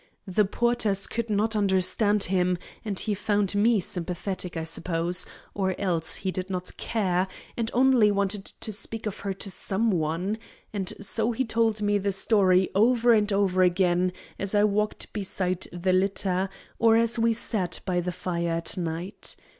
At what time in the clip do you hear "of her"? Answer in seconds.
9.05-9.35